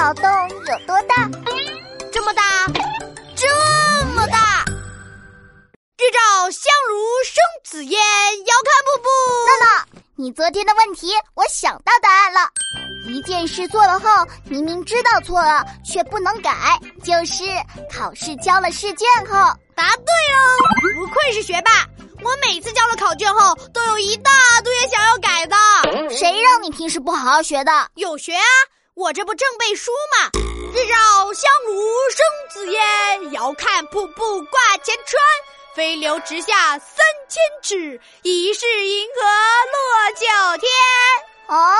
[0.00, 1.28] 脑洞有多大？
[2.10, 2.42] 这么大，
[3.36, 3.46] 这
[4.14, 4.64] 么大！
[5.98, 8.00] 日照香炉生紫烟，
[8.46, 9.08] 遥看瀑布。
[9.46, 9.86] 娜娜，
[10.16, 12.40] 你昨天的问题我想到答案了。
[13.08, 17.44] 一件事做了后，明明知道错了却不能改，就是
[17.92, 19.34] 考试交了试卷后。
[19.74, 21.86] 答对了，不愧是学霸。
[22.22, 24.30] 我每次交了考卷后，都有一大
[24.64, 25.56] 堆想要改的。
[26.16, 27.90] 谁让你平时不好好学的？
[27.96, 28.48] 有学啊，
[29.00, 30.30] 我这不正背书吗？
[30.74, 31.74] 日照香炉
[32.10, 35.18] 生紫烟，遥看瀑布挂前川。
[35.74, 39.22] 飞流直下三千尺，疑是银河
[39.72, 40.26] 落九
[40.60, 40.70] 天。
[41.48, 41.74] 哦，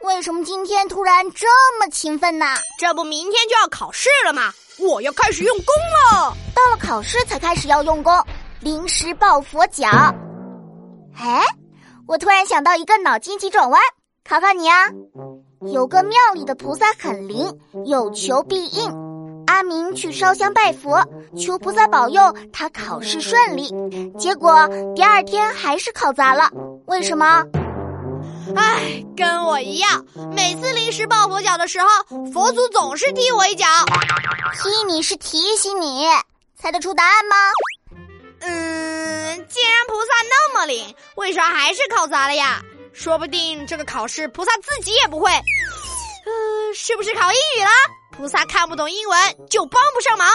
[0.00, 1.46] 为什么今天突然这
[1.78, 2.44] 么勤奋呢？
[2.80, 4.52] 这不明天就要考试了吗？
[4.80, 6.36] 我要开始用功了。
[6.52, 8.12] 到了考试才开始要用功。
[8.60, 9.86] 临时抱佛脚，
[11.16, 11.44] 哎，
[12.08, 13.80] 我突然想到一个脑筋急转弯，
[14.28, 14.86] 考考你啊！
[15.72, 17.52] 有个庙里的菩萨很灵，
[17.84, 18.90] 有求必应。
[19.46, 21.02] 阿明去烧香拜佛，
[21.36, 23.72] 求菩萨保佑他考试顺利。
[24.18, 26.50] 结果第二天还是考砸了，
[26.86, 27.44] 为什么？
[28.54, 30.04] 唉，跟我一样，
[30.34, 33.66] 每次临时抱佛脚的时候，佛祖总是踢我一脚。
[34.62, 36.06] 踢你是提醒你，
[36.56, 37.36] 猜得出答案吗？
[38.40, 42.60] 嗯，既然菩萨那么灵，为啥还是考砸了呀？
[42.96, 45.30] 说不定这个考试菩萨自己也不会。
[45.30, 47.70] 呃，是不是考英语了？
[48.16, 49.18] 菩萨看不懂英文
[49.50, 50.26] 就帮不上忙。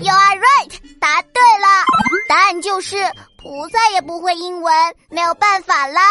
[0.00, 1.86] You are right，答对了，
[2.28, 2.96] 答案就是
[3.38, 4.74] 菩萨也不会英文，
[5.10, 6.02] 没有办法啦。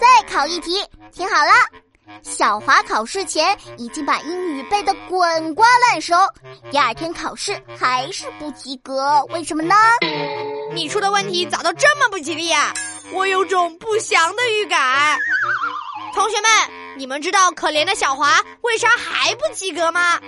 [0.00, 1.52] 再考一题，听好了。
[2.22, 6.16] 小华考试前已经把英语背得滚瓜烂熟，
[6.72, 9.76] 第二天考试还是不及格，为什么呢？
[10.72, 12.74] 你出的问题咋都这么不吉利呀？
[13.12, 15.18] 我有种不祥的预感。
[16.14, 16.50] 同学们，
[16.96, 20.20] 你们知道可怜的小华为啥还不及格吗？